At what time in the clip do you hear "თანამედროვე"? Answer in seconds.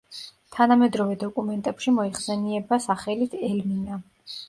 0.55-1.17